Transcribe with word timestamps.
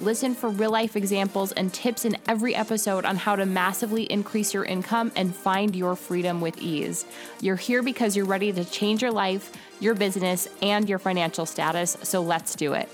Listen 0.00 0.34
for 0.34 0.48
real 0.48 0.70
life 0.70 0.96
examples 0.96 1.52
and 1.52 1.74
tips 1.74 2.06
in 2.06 2.16
every 2.26 2.54
episode 2.54 3.04
on 3.04 3.16
how 3.16 3.36
to 3.36 3.44
massively 3.44 4.04
increase 4.04 4.54
your 4.54 4.64
income 4.64 5.12
and 5.14 5.36
find 5.36 5.76
your 5.76 5.94
freedom 5.94 6.40
with 6.40 6.56
ease. 6.56 7.04
You're 7.42 7.56
here 7.56 7.82
because 7.82 8.16
you're 8.16 8.24
ready 8.24 8.50
to 8.50 8.64
change 8.64 9.02
your 9.02 9.10
life, 9.10 9.52
your 9.78 9.94
business, 9.94 10.48
and 10.62 10.88
your 10.88 10.98
financial 10.98 11.44
status, 11.44 11.98
so 12.02 12.22
let's 12.22 12.54
do 12.54 12.72
it. 12.72 12.88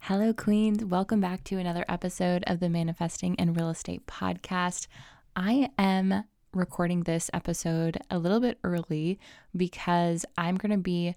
Hello, 0.00 0.32
Queens. 0.32 0.84
Welcome 0.84 1.20
back 1.20 1.44
to 1.44 1.58
another 1.58 1.84
episode 1.88 2.42
of 2.48 2.58
the 2.58 2.68
Manifesting 2.68 3.38
and 3.38 3.56
Real 3.56 3.70
Estate 3.70 4.04
Podcast. 4.08 4.88
I 5.36 5.70
am 5.78 6.24
recording 6.52 7.04
this 7.04 7.30
episode 7.32 7.98
a 8.10 8.18
little 8.18 8.40
bit 8.40 8.58
early 8.64 9.20
because 9.56 10.24
I'm 10.36 10.56
going 10.56 10.72
to 10.72 10.78
be 10.78 11.14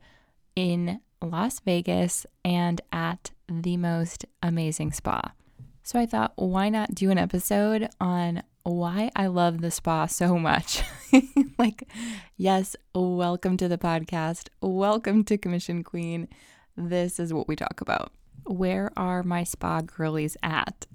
in 0.56 1.00
Las 1.24 1.60
Vegas 1.60 2.26
and 2.44 2.82
at 2.92 3.30
the 3.48 3.78
most 3.78 4.26
amazing 4.42 4.92
spa. 4.92 5.34
So 5.84 6.00
I 6.00 6.08
thought, 6.08 6.34
why 6.36 6.70
not 6.70 6.96
do 6.96 7.12
an 7.12 7.20
episode 7.20 7.90
on 8.00 8.42
why 8.64 9.12
I 9.16 9.28
love 9.28 9.62
the 9.62 9.70
spa 9.70 10.08
so 10.08 10.40
much? 10.40 10.82
like, 11.60 11.88
yes, 12.38 12.76
welcome 12.96 13.56
to 13.58 13.68
the 13.68 13.78
podcast. 13.78 14.50
Welcome 14.62 15.24
to 15.26 15.38
Commission 15.38 15.84
Queen. 15.84 16.28
This 16.76 17.20
is 17.20 17.32
what 17.32 17.48
we 17.48 17.56
talk 17.56 17.82
about. 17.82 18.12
Where 18.46 18.92
are 18.98 19.22
my 19.22 19.44
spa 19.44 19.82
girlies 19.82 20.38
at? 20.42 20.88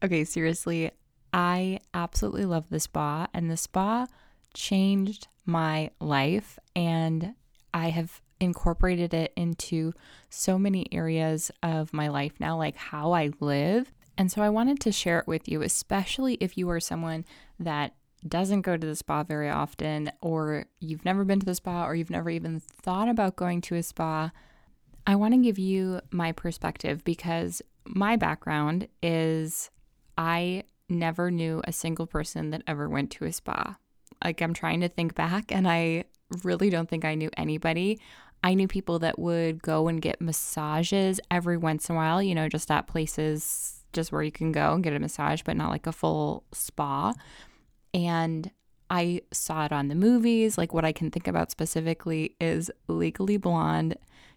Okay, 0.00 0.24
seriously, 0.24 0.92
I 1.32 1.80
absolutely 1.92 2.44
love 2.44 2.70
the 2.70 2.78
spa, 2.78 3.26
and 3.34 3.50
the 3.50 3.56
spa 3.56 4.06
changed 4.54 5.26
my 5.44 5.90
life. 6.00 6.56
And 6.76 7.34
I 7.74 7.90
have 7.90 8.20
incorporated 8.40 9.14
it 9.14 9.32
into 9.36 9.92
so 10.28 10.58
many 10.58 10.86
areas 10.92 11.50
of 11.62 11.92
my 11.92 12.08
life 12.08 12.34
now, 12.38 12.56
like 12.56 12.76
how 12.76 13.12
I 13.12 13.30
live. 13.40 13.92
And 14.18 14.30
so 14.30 14.42
I 14.42 14.48
wanted 14.48 14.80
to 14.80 14.92
share 14.92 15.18
it 15.18 15.26
with 15.26 15.48
you, 15.48 15.62
especially 15.62 16.34
if 16.34 16.56
you 16.56 16.70
are 16.70 16.80
someone 16.80 17.24
that 17.58 17.94
doesn't 18.26 18.62
go 18.62 18.76
to 18.76 18.86
the 18.86 18.96
spa 18.96 19.22
very 19.22 19.50
often, 19.50 20.10
or 20.20 20.66
you've 20.80 21.04
never 21.04 21.24
been 21.24 21.40
to 21.40 21.46
the 21.46 21.54
spa, 21.54 21.86
or 21.86 21.94
you've 21.94 22.10
never 22.10 22.30
even 22.30 22.60
thought 22.60 23.08
about 23.08 23.36
going 23.36 23.60
to 23.62 23.76
a 23.76 23.82
spa. 23.82 24.30
I 25.06 25.14
want 25.16 25.34
to 25.34 25.40
give 25.40 25.58
you 25.58 26.00
my 26.10 26.32
perspective 26.32 27.04
because 27.04 27.62
my 27.84 28.16
background 28.16 28.88
is 29.02 29.70
I 30.18 30.64
never 30.88 31.30
knew 31.30 31.60
a 31.64 31.72
single 31.72 32.06
person 32.06 32.50
that 32.50 32.62
ever 32.66 32.88
went 32.88 33.10
to 33.12 33.26
a 33.26 33.32
spa. 33.32 33.76
Like, 34.24 34.40
I'm 34.40 34.54
trying 34.54 34.80
to 34.80 34.88
think 34.88 35.14
back, 35.14 35.52
and 35.52 35.68
I 35.68 36.04
really 36.42 36.70
don't 36.70 36.88
think 36.88 37.04
I 37.04 37.14
knew 37.14 37.30
anybody. 37.36 38.00
I 38.42 38.54
knew 38.54 38.68
people 38.68 38.98
that 39.00 39.18
would 39.18 39.62
go 39.62 39.88
and 39.88 40.00
get 40.00 40.20
massages 40.20 41.20
every 41.30 41.56
once 41.56 41.88
in 41.88 41.96
a 41.96 41.98
while, 41.98 42.22
you 42.22 42.34
know, 42.34 42.48
just 42.48 42.70
at 42.70 42.86
places 42.86 43.84
just 43.92 44.12
where 44.12 44.22
you 44.22 44.30
can 44.30 44.52
go 44.52 44.74
and 44.74 44.84
get 44.84 44.92
a 44.92 45.00
massage, 45.00 45.42
but 45.42 45.56
not 45.56 45.70
like 45.70 45.86
a 45.86 45.92
full 45.92 46.44
spa. 46.52 47.12
And 47.92 48.50
I 48.88 49.22
saw 49.32 49.64
it 49.64 49.72
on 49.72 49.88
the 49.88 49.94
movies. 49.94 50.56
Like, 50.56 50.72
what 50.72 50.84
I 50.84 50.92
can 50.92 51.10
think 51.10 51.26
about 51.26 51.50
specifically 51.50 52.36
is 52.40 52.70
Legally 52.88 53.36
Blonde. 53.36 53.96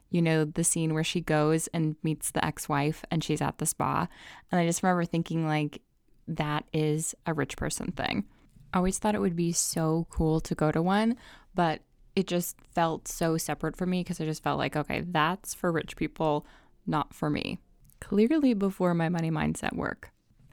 You 0.09 0.23
know, 0.23 0.44
the 0.44 0.63
scene 0.63 0.96
where 0.96 1.03
she 1.03 1.22
goes 1.22 1.68
and 1.68 1.96
meets 2.02 2.31
the 2.31 2.44
ex 2.44 2.68
wife 2.68 3.03
and 3.12 3.23
she's 3.23 3.41
at 3.41 3.59
the 3.59 3.68
spa. 3.68 4.07
And 4.52 4.59
I 4.59 4.66
just 4.66 4.81
remember 4.81 5.06
thinking, 5.06 5.46
like, 5.46 5.81
that 6.28 6.63
is 6.73 7.13
a 7.28 7.34
rich 7.34 7.57
person 7.57 7.91
thing. 7.91 8.25
I 8.73 8.78
always 8.78 8.97
thought 8.97 9.16
it 9.16 9.22
would 9.22 9.35
be 9.35 9.52
so 9.52 10.07
cool 10.09 10.40
to 10.41 10.56
go 10.56 10.72
to 10.72 10.81
one, 10.81 11.16
but 11.53 11.81
it 12.19 12.28
just 12.28 12.57
felt 12.75 13.07
so 13.07 13.38
separate 13.38 13.78
for 13.78 13.85
me 13.85 14.02
because 14.02 14.19
I 14.19 14.25
just 14.25 14.44
felt 14.44 14.59
like, 14.59 14.75
okay, 14.75 15.02
that's 15.02 15.53
for 15.53 15.72
rich 15.72 15.96
people, 15.96 16.46
not 16.85 17.13
for 17.13 17.30
me. 17.30 17.59
Clearly, 18.02 18.53
before 18.53 18.94
my 18.94 19.07
money 19.07 19.31
mindset 19.31 19.74
work, 19.74 20.12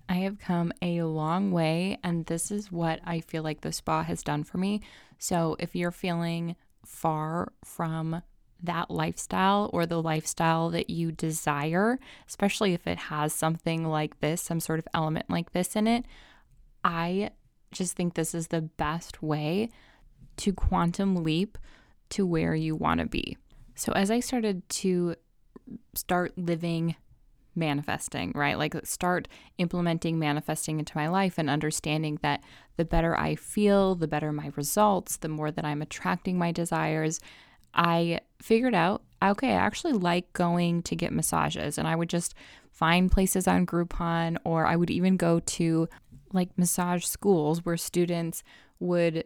I 0.09 0.15
have 0.19 0.39
come 0.39 0.73
a 0.81 1.03
long 1.03 1.51
way, 1.51 1.99
and 2.05 2.25
this 2.27 2.53
is 2.53 2.71
what 2.71 3.01
I 3.05 3.21
feel 3.21 3.43
like 3.43 3.63
the 3.63 3.73
spa 3.73 4.05
has 4.05 4.23
done 4.23 4.45
for 4.45 4.59
me. 4.59 4.81
So, 5.19 5.57
if 5.59 5.75
you're 5.75 5.91
feeling 5.91 6.55
far 6.85 7.53
from 7.65 8.23
that 8.63 8.89
lifestyle 8.89 9.69
or 9.73 9.87
the 9.87 10.01
lifestyle 10.01 10.71
that 10.71 10.89
you 10.89 11.11
desire, 11.11 11.99
especially 12.29 12.75
if 12.75 12.87
it 12.87 12.99
has 12.99 13.33
something 13.33 13.85
like 13.85 14.21
this, 14.21 14.41
some 14.41 14.61
sort 14.61 14.79
of 14.79 14.87
element 14.95 15.29
like 15.29 15.53
this 15.53 15.75
in 15.75 15.89
it, 15.89 16.05
I 16.85 17.31
just 17.73 17.97
think 17.97 18.15
this 18.15 18.35
is 18.35 18.49
the 18.49 18.63
best 18.63 19.21
way 19.21 19.69
to 20.39 20.53
quantum 20.53 21.17
leap 21.17 21.59
to 22.11 22.27
where 22.27 22.55
you 22.55 22.75
want 22.77 23.01
to 23.01 23.07
be. 23.07 23.37
So 23.75 23.93
as 23.93 24.11
I 24.11 24.21
started 24.21 24.69
to 24.71 25.17
start 25.95 26.37
living 26.37 26.97
manifesting, 27.57 28.33
right? 28.35 28.59
Like 28.59 28.75
start 28.87 29.29
implementing 29.59 30.19
manifesting 30.19 30.79
into 30.79 30.97
my 30.97 31.09
life 31.09 31.39
and 31.39 31.49
understanding 31.49 32.19
that 32.23 32.43
the 32.77 32.85
better 32.85 33.19
I 33.19 33.35
feel, 33.35 33.95
the 33.95 34.07
better 34.07 34.31
my 34.33 34.53
results, 34.57 35.17
the 35.17 35.29
more 35.29 35.51
that 35.51 35.65
I'm 35.65 35.83
attracting 35.83 36.39
my 36.39 36.53
desires. 36.53 37.21
I 37.75 38.21
figured 38.41 38.75
out, 38.75 39.03
okay, 39.23 39.51
I 39.51 39.57
actually 39.57 39.95
like 39.95 40.33
going 40.33 40.83
to 40.83 40.97
get 40.97 41.13
massages 41.13 41.79
and 41.79 41.89
I 41.89 41.97
would 41.97 42.11
just 42.11 42.35
find 42.71 43.11
places 43.11 43.49
on 43.49 43.67
Groupon 43.67 44.37
or 44.45 44.67
I 44.67 44.77
would 44.77 44.91
even 44.91 45.17
go 45.17 45.41
to 45.41 45.89
like 46.33 46.57
massage 46.59 47.05
schools 47.05 47.65
where 47.65 47.79
students 47.79 48.43
would 48.79 49.25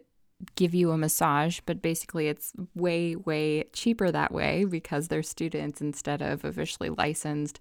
give 0.55 0.73
you 0.73 0.91
a 0.91 0.97
massage, 0.97 1.59
but 1.65 1.81
basically 1.81 2.27
it's 2.27 2.53
way, 2.75 3.15
way 3.15 3.65
cheaper 3.73 4.11
that 4.11 4.31
way 4.31 4.65
because 4.65 5.07
they're 5.07 5.23
students 5.23 5.81
instead 5.81 6.21
of 6.21 6.43
officially 6.45 6.89
licensed 6.89 7.59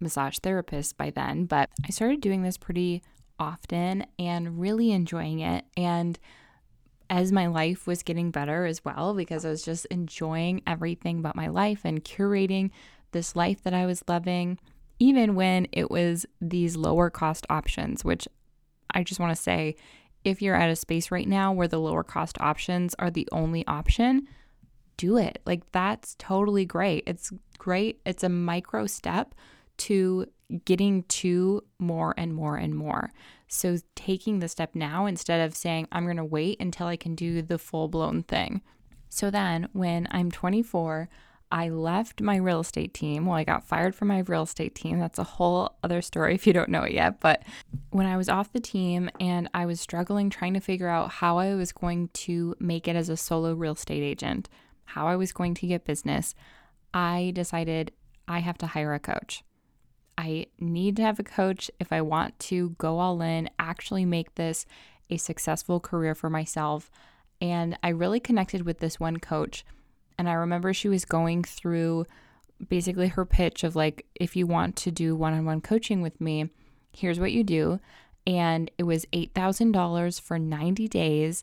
massage 0.00 0.38
therapists 0.38 0.96
by 0.96 1.10
then. 1.10 1.44
But 1.44 1.70
I 1.84 1.90
started 1.90 2.20
doing 2.20 2.42
this 2.42 2.56
pretty 2.56 3.02
often 3.38 4.06
and 4.18 4.60
really 4.60 4.92
enjoying 4.92 5.40
it. 5.40 5.64
And 5.76 6.18
as 7.10 7.32
my 7.32 7.46
life 7.46 7.86
was 7.86 8.02
getting 8.02 8.30
better 8.30 8.66
as 8.66 8.84
well, 8.84 9.14
because 9.14 9.44
I 9.44 9.50
was 9.50 9.64
just 9.64 9.86
enjoying 9.86 10.62
everything 10.66 11.18
about 11.18 11.36
my 11.36 11.48
life 11.48 11.80
and 11.84 12.04
curating 12.04 12.70
this 13.12 13.34
life 13.34 13.62
that 13.62 13.74
I 13.74 13.86
was 13.86 14.04
loving, 14.06 14.58
even 14.98 15.34
when 15.34 15.66
it 15.72 15.90
was 15.90 16.26
these 16.40 16.76
lower 16.76 17.08
cost 17.08 17.46
options, 17.48 18.04
which 18.04 18.28
I 18.92 19.02
just 19.02 19.20
want 19.20 19.34
to 19.34 19.42
say 19.42 19.76
if 20.24 20.42
you're 20.42 20.54
at 20.54 20.70
a 20.70 20.76
space 20.76 21.10
right 21.10 21.28
now 21.28 21.52
where 21.52 21.68
the 21.68 21.80
lower 21.80 22.04
cost 22.04 22.40
options 22.40 22.94
are 22.98 23.10
the 23.10 23.28
only 23.32 23.66
option, 23.66 24.26
do 24.96 25.16
it. 25.16 25.40
Like 25.46 25.70
that's 25.72 26.14
totally 26.18 26.64
great. 26.64 27.04
It's 27.06 27.32
great. 27.58 28.00
It's 28.04 28.24
a 28.24 28.28
micro 28.28 28.86
step 28.86 29.34
to 29.78 30.26
getting 30.64 31.02
to 31.04 31.62
more 31.78 32.14
and 32.16 32.34
more 32.34 32.56
and 32.56 32.74
more. 32.74 33.12
So 33.48 33.78
taking 33.94 34.40
the 34.40 34.48
step 34.48 34.74
now 34.74 35.06
instead 35.06 35.40
of 35.40 35.56
saying, 35.56 35.88
I'm 35.92 36.04
going 36.04 36.16
to 36.16 36.24
wait 36.24 36.60
until 36.60 36.86
I 36.86 36.96
can 36.96 37.14
do 37.14 37.42
the 37.42 37.58
full 37.58 37.88
blown 37.88 38.22
thing. 38.22 38.62
So 39.08 39.30
then 39.30 39.68
when 39.72 40.06
I'm 40.10 40.30
24, 40.30 41.08
I 41.50 41.70
left 41.70 42.20
my 42.20 42.36
real 42.36 42.60
estate 42.60 42.92
team. 42.92 43.24
Well, 43.24 43.36
I 43.36 43.44
got 43.44 43.66
fired 43.66 43.94
from 43.94 44.08
my 44.08 44.20
real 44.20 44.42
estate 44.42 44.74
team. 44.74 44.98
That's 44.98 45.18
a 45.18 45.24
whole 45.24 45.76
other 45.82 46.02
story 46.02 46.34
if 46.36 46.46
you 46.46 46.52
don't 46.52 46.68
know 46.68 46.82
it 46.82 46.92
yet. 46.92 47.20
But 47.20 47.42
when 47.90 48.06
I 48.06 48.16
was 48.16 48.28
off 48.28 48.52
the 48.52 48.60
team 48.60 49.10
and 49.18 49.48
I 49.54 49.66
was 49.66 49.80
struggling 49.80 50.30
trying 50.30 50.54
to 50.54 50.60
figure 50.60 50.88
out 50.88 51.10
how 51.10 51.38
I 51.38 51.54
was 51.54 51.72
going 51.72 52.08
to 52.08 52.54
make 52.58 52.86
it 52.86 52.96
as 52.96 53.08
a 53.08 53.16
solo 53.16 53.54
real 53.54 53.72
estate 53.72 54.02
agent, 54.02 54.48
how 54.84 55.06
I 55.06 55.16
was 55.16 55.32
going 55.32 55.54
to 55.54 55.66
get 55.66 55.84
business, 55.84 56.34
I 56.92 57.32
decided 57.34 57.92
I 58.26 58.40
have 58.40 58.58
to 58.58 58.66
hire 58.66 58.94
a 58.94 59.00
coach. 59.00 59.42
I 60.18 60.46
need 60.58 60.96
to 60.96 61.02
have 61.02 61.20
a 61.20 61.24
coach 61.24 61.70
if 61.78 61.92
I 61.92 62.00
want 62.02 62.38
to 62.40 62.70
go 62.70 62.98
all 62.98 63.22
in, 63.22 63.48
actually 63.58 64.04
make 64.04 64.34
this 64.34 64.66
a 65.10 65.16
successful 65.16 65.80
career 65.80 66.14
for 66.14 66.28
myself. 66.28 66.90
And 67.40 67.78
I 67.82 67.90
really 67.90 68.20
connected 68.20 68.62
with 68.62 68.80
this 68.80 68.98
one 68.98 69.18
coach 69.18 69.64
and 70.18 70.28
I 70.28 70.32
remember 70.32 70.74
she 70.74 70.88
was 70.88 71.04
going 71.04 71.44
through 71.44 72.06
basically 72.68 73.08
her 73.08 73.24
pitch 73.24 73.62
of 73.62 73.76
like, 73.76 74.06
if 74.14 74.34
you 74.34 74.46
want 74.46 74.76
to 74.76 74.90
do 74.90 75.14
one 75.14 75.32
on 75.32 75.44
one 75.44 75.60
coaching 75.60 76.02
with 76.02 76.20
me, 76.20 76.50
here's 76.92 77.20
what 77.20 77.32
you 77.32 77.44
do. 77.44 77.78
And 78.26 78.70
it 78.76 78.82
was 78.82 79.06
$8,000 79.12 80.20
for 80.20 80.38
90 80.38 80.88
days. 80.88 81.42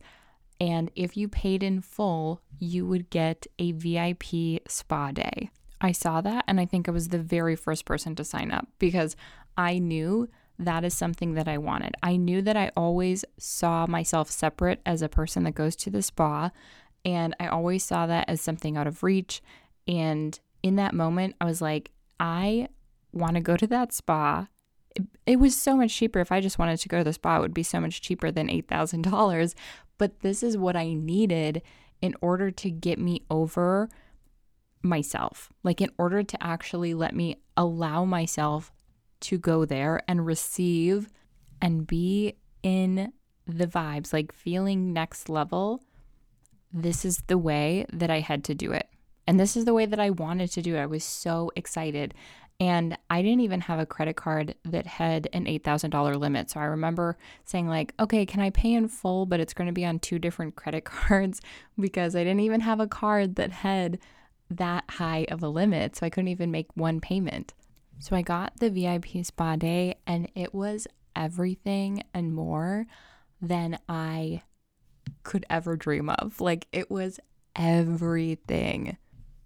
And 0.59 0.91
if 0.95 1.17
you 1.17 1.27
paid 1.27 1.63
in 1.63 1.81
full, 1.81 2.41
you 2.59 2.85
would 2.85 3.09
get 3.09 3.47
a 3.57 3.71
VIP 3.71 4.61
spa 4.67 5.11
day. 5.11 5.49
I 5.81 5.91
saw 5.91 6.21
that 6.21 6.45
and 6.47 6.59
I 6.59 6.65
think 6.65 6.87
I 6.87 6.91
was 6.91 7.09
the 7.09 7.19
very 7.19 7.55
first 7.55 7.85
person 7.85 8.15
to 8.15 8.23
sign 8.23 8.51
up 8.51 8.67
because 8.79 9.15
I 9.57 9.79
knew 9.79 10.29
that 10.57 10.85
is 10.85 10.93
something 10.93 11.33
that 11.33 11.47
I 11.47 11.57
wanted. 11.57 11.95
I 12.01 12.15
knew 12.15 12.41
that 12.41 12.55
I 12.55 12.71
always 12.77 13.25
saw 13.37 13.85
myself 13.87 14.31
separate 14.31 14.81
as 14.85 15.01
a 15.01 15.09
person 15.09 15.43
that 15.43 15.55
goes 15.55 15.75
to 15.77 15.89
the 15.89 16.01
spa, 16.01 16.51
and 17.05 17.35
I 17.39 17.47
always 17.47 17.83
saw 17.83 18.07
that 18.07 18.27
as 18.27 18.41
something 18.41 18.75
out 18.75 18.87
of 18.87 19.03
reach. 19.03 19.41
And 19.87 20.37
in 20.63 20.75
that 20.77 20.95
moment, 20.95 21.35
I 21.39 21.45
was 21.45 21.61
like, 21.61 21.91
I 22.19 22.67
want 23.13 23.35
to 23.35 23.41
go 23.41 23.55
to 23.55 23.67
that 23.67 23.93
spa. 23.93 24.47
It, 25.25 25.39
was 25.39 25.55
so 25.55 25.75
much 25.77 25.95
cheaper. 25.95 26.19
If 26.19 26.31
I 26.31 26.41
just 26.41 26.57
wanted 26.57 26.79
to 26.79 26.89
go 26.89 26.97
to 26.97 27.03
the 27.03 27.13
spa, 27.13 27.37
it 27.37 27.41
would 27.41 27.53
be 27.53 27.63
so 27.63 27.79
much 27.79 28.01
cheaper 28.01 28.31
than 28.31 28.47
$8,000. 28.47 29.53
But 29.97 30.21
this 30.21 30.41
is 30.41 30.57
what 30.57 30.75
I 30.75 30.93
needed 30.93 31.61
in 32.01 32.15
order 32.21 32.49
to 32.49 32.71
get 32.71 32.97
me 32.97 33.21
over 33.29 33.89
myself. 34.81 35.51
Like, 35.63 35.81
in 35.81 35.91
order 35.97 36.23
to 36.23 36.43
actually 36.43 36.93
let 36.93 37.15
me 37.15 37.37
allow 37.55 38.03
myself 38.05 38.71
to 39.21 39.37
go 39.37 39.65
there 39.65 40.01
and 40.07 40.25
receive 40.25 41.09
and 41.61 41.85
be 41.85 42.35
in 42.63 43.13
the 43.45 43.67
vibes, 43.67 44.11
like 44.11 44.31
feeling 44.31 44.91
next 44.91 45.29
level. 45.29 45.83
This 46.71 47.05
is 47.05 47.23
the 47.27 47.37
way 47.37 47.85
that 47.91 48.09
I 48.09 48.19
had 48.19 48.43
to 48.45 48.55
do 48.55 48.71
it. 48.71 48.87
And 49.27 49.39
this 49.39 49.55
is 49.55 49.65
the 49.65 49.73
way 49.73 49.85
that 49.85 49.99
I 49.99 50.09
wanted 50.11 50.51
to 50.51 50.61
do 50.61 50.75
it. 50.75 50.81
I 50.81 50.85
was 50.85 51.03
so 51.03 51.51
excited. 51.55 52.13
And 52.59 52.97
I 53.09 53.21
didn't 53.21 53.41
even 53.41 53.61
have 53.61 53.79
a 53.79 53.85
credit 53.85 54.15
card 54.15 54.55
that 54.63 54.85
had 54.85 55.27
an 55.33 55.45
$8,000 55.45 56.17
limit. 56.17 56.49
So 56.49 56.59
I 56.59 56.65
remember 56.65 57.17
saying, 57.43 57.67
like, 57.67 57.93
okay, 57.99 58.25
can 58.25 58.39
I 58.39 58.49
pay 58.49 58.73
in 58.73 58.87
full, 58.87 59.25
but 59.25 59.39
it's 59.39 59.53
going 59.53 59.67
to 59.67 59.73
be 59.73 59.85
on 59.85 59.99
two 59.99 60.19
different 60.19 60.55
credit 60.57 60.85
cards 60.85 61.41
because 61.79 62.15
I 62.15 62.23
didn't 62.23 62.41
even 62.41 62.61
have 62.61 62.79
a 62.79 62.87
card 62.87 63.35
that 63.35 63.51
had 63.51 63.99
that 64.49 64.85
high 64.89 65.25
of 65.29 65.43
a 65.43 65.49
limit. 65.49 65.95
So 65.95 66.05
I 66.05 66.09
couldn't 66.09 66.29
even 66.29 66.51
make 66.51 66.67
one 66.75 67.01
payment. 67.01 67.53
So 67.99 68.15
I 68.15 68.21
got 68.21 68.59
the 68.59 68.69
VIP 68.69 69.25
spa 69.25 69.55
day 69.55 69.95
and 70.05 70.29
it 70.35 70.53
was 70.53 70.87
everything 71.15 72.03
and 72.13 72.33
more 72.33 72.85
than 73.41 73.79
I 73.87 74.43
could 75.23 75.45
ever 75.49 75.75
dream 75.75 76.09
of. 76.09 76.41
Like 76.41 76.67
it 76.71 76.89
was 76.89 77.19
everything. 77.55 78.97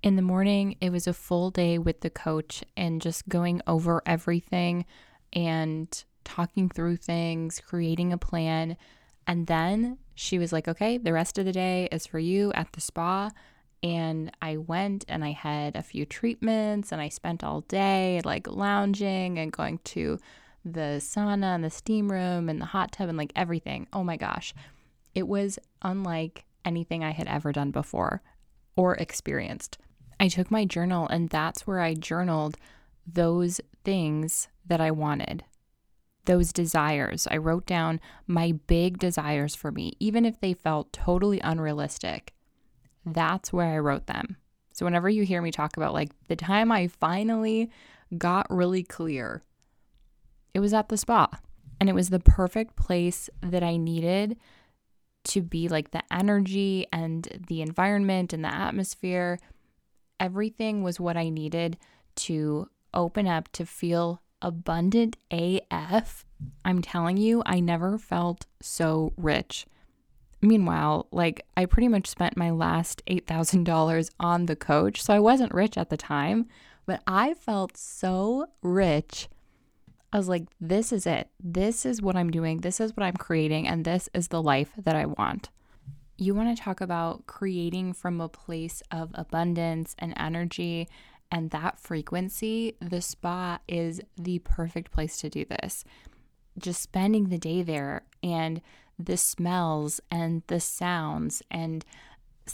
In 0.01 0.15
the 0.15 0.21
morning, 0.21 0.77
it 0.79 0.91
was 0.91 1.07
a 1.07 1.13
full 1.13 1.51
day 1.51 1.77
with 1.77 2.01
the 2.01 2.09
coach 2.09 2.63
and 2.77 3.01
just 3.01 3.27
going 3.27 3.61
over 3.67 4.01
everything 4.05 4.85
and 5.33 6.03
talking 6.23 6.69
through 6.69 6.97
things, 6.97 7.59
creating 7.59 8.13
a 8.13 8.17
plan. 8.17 8.77
And 9.27 9.47
then 9.47 9.97
she 10.15 10.39
was 10.39 10.53
like, 10.53 10.67
okay, 10.67 10.97
the 10.97 11.13
rest 11.13 11.37
of 11.37 11.45
the 11.45 11.51
day 11.51 11.89
is 11.91 12.05
for 12.05 12.19
you 12.19 12.53
at 12.53 12.71
the 12.73 12.81
spa. 12.81 13.31
And 13.81 14.31
I 14.41 14.57
went 14.57 15.05
and 15.07 15.23
I 15.23 15.31
had 15.31 15.75
a 15.75 15.83
few 15.83 16.05
treatments 16.05 16.91
and 16.91 17.01
I 17.01 17.09
spent 17.09 17.43
all 17.43 17.61
day 17.61 18.21
like 18.23 18.47
lounging 18.47 19.37
and 19.37 19.51
going 19.51 19.79
to 19.85 20.17
the 20.65 20.99
sauna 20.99 21.55
and 21.55 21.63
the 21.63 21.69
steam 21.69 22.11
room 22.11 22.49
and 22.49 22.61
the 22.61 22.65
hot 22.65 22.91
tub 22.91 23.09
and 23.09 23.17
like 23.17 23.31
everything. 23.35 23.87
Oh 23.93 24.03
my 24.03 24.17
gosh. 24.17 24.53
It 25.13 25.27
was 25.27 25.59
unlike 25.81 26.45
anything 26.65 27.03
I 27.03 27.11
had 27.11 27.27
ever 27.27 27.51
done 27.51 27.71
before 27.71 28.21
or 28.75 28.95
experienced. 28.95 29.77
I 30.19 30.27
took 30.27 30.51
my 30.51 30.65
journal 30.65 31.07
and 31.07 31.29
that's 31.29 31.65
where 31.65 31.79
I 31.79 31.93
journaled 31.93 32.57
those 33.07 33.61
things 33.83 34.49
that 34.65 34.81
I 34.81 34.91
wanted, 34.91 35.43
those 36.25 36.53
desires. 36.53 37.27
I 37.31 37.37
wrote 37.37 37.65
down 37.65 37.99
my 38.27 38.53
big 38.67 38.99
desires 38.99 39.55
for 39.55 39.71
me, 39.71 39.93
even 39.99 40.25
if 40.25 40.39
they 40.39 40.53
felt 40.53 40.93
totally 40.93 41.39
unrealistic 41.39 42.33
that's 43.13 43.53
where 43.53 43.67
I 43.67 43.79
wrote 43.79 44.07
them. 44.07 44.37
So 44.73 44.85
whenever 44.85 45.09
you 45.09 45.23
hear 45.23 45.41
me 45.41 45.51
talk 45.51 45.77
about 45.77 45.93
like 45.93 46.11
the 46.27 46.35
time 46.35 46.71
I 46.71 46.87
finally 46.87 47.69
got 48.17 48.47
really 48.49 48.83
clear, 48.83 49.43
it 50.53 50.59
was 50.59 50.73
at 50.73 50.89
the 50.89 50.97
spa. 50.97 51.27
And 51.79 51.87
it 51.87 51.95
was 51.95 52.09
the 52.09 52.19
perfect 52.19 52.75
place 52.75 53.29
that 53.41 53.63
I 53.63 53.77
needed 53.77 54.37
to 55.25 55.41
be 55.41 55.67
like 55.67 55.91
the 55.91 56.03
energy 56.11 56.87
and 56.91 57.27
the 57.47 57.61
environment 57.61 58.33
and 58.33 58.43
the 58.43 58.53
atmosphere. 58.53 59.39
Everything 60.19 60.83
was 60.83 60.99
what 60.99 61.17
I 61.17 61.29
needed 61.29 61.77
to 62.15 62.69
open 62.93 63.27
up 63.27 63.51
to 63.53 63.65
feel 63.65 64.21
abundant 64.41 65.17
AF. 65.31 66.25
I'm 66.63 66.81
telling 66.81 67.17
you, 67.17 67.43
I 67.45 67.59
never 67.59 67.97
felt 67.97 68.45
so 68.61 69.13
rich. 69.17 69.65
Meanwhile, 70.41 71.07
like 71.11 71.45
I 71.57 71.65
pretty 71.65 71.89
much 71.89 72.07
spent 72.07 72.37
my 72.37 72.49
last 72.49 73.01
$8,000 73.07 74.09
on 74.19 74.45
the 74.45 74.55
coach. 74.55 75.01
So 75.01 75.13
I 75.13 75.19
wasn't 75.19 75.53
rich 75.53 75.77
at 75.77 75.89
the 75.89 75.97
time, 75.97 76.47
but 76.85 77.01
I 77.05 77.33
felt 77.33 77.75
so 77.75 78.47
rich. 78.61 79.27
I 80.11 80.17
was 80.17 80.27
like, 80.27 80.43
this 80.59 80.91
is 80.91 81.05
it. 81.05 81.29
This 81.39 81.85
is 81.85 82.01
what 82.01 82.15
I'm 82.15 82.31
doing. 82.31 82.59
This 82.59 82.79
is 82.79 82.95
what 82.95 83.03
I'm 83.03 83.17
creating. 83.17 83.67
And 83.67 83.85
this 83.85 84.09
is 84.13 84.29
the 84.29 84.41
life 84.41 84.71
that 84.77 84.95
I 84.95 85.05
want. 85.05 85.49
You 86.17 86.33
want 86.33 86.55
to 86.55 86.61
talk 86.61 86.81
about 86.81 87.27
creating 87.27 87.93
from 87.93 88.19
a 88.19 88.27
place 88.27 88.81
of 88.91 89.11
abundance 89.13 89.95
and 89.99 90.13
energy 90.17 90.89
and 91.31 91.51
that 91.51 91.79
frequency. 91.79 92.75
The 92.81 93.01
spa 93.01 93.59
is 93.67 94.01
the 94.17 94.39
perfect 94.39 94.91
place 94.91 95.19
to 95.19 95.29
do 95.29 95.45
this. 95.45 95.83
Just 96.57 96.81
spending 96.81 97.29
the 97.29 97.37
day 97.37 97.61
there 97.61 98.03
and 98.23 98.61
the 98.97 99.15
smells 99.15 100.01
and 100.11 100.43
the 100.47 100.59
sounds 100.59 101.41
and 101.49 101.85